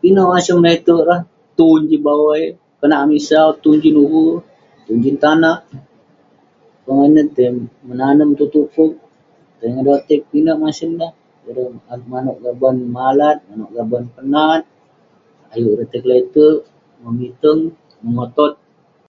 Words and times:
Pinek 0.00 0.28
masem 0.32 0.58
le'terk 0.64 1.02
lah, 1.10 1.20
tun 1.56 1.80
jin 1.88 2.02
bawai 2.06 2.44
konak 2.78 3.02
amik 3.04 3.22
sau..tun 3.28 3.76
jin 3.82 3.96
uve, 4.04 4.24
tun 4.84 4.98
jin 5.04 5.16
tanak, 5.22 5.58
pongah 6.82 7.04
ineh 7.08 7.28
tai 7.34 7.48
menanem 7.86 8.30
tong 8.38 8.50
tuan..tai 8.52 9.68
ngedotek, 9.72 10.20
pinek 10.30 10.60
masem 10.64 10.90
lah..manouk 11.00 12.38
gaban 12.44 12.76
malat, 12.96 13.36
ireh 13.40 13.44
manouk 13.48 13.72
gaban 13.76 14.04
penart, 14.14 14.62
ayuk 15.52 15.72
ireh 15.74 15.86
tai 15.90 15.96
tai 16.00 16.04
kle'terk..memitang, 16.04 17.60
memokot.. 18.02 18.52